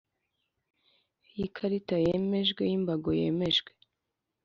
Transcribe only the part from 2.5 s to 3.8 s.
y imbago yemejwe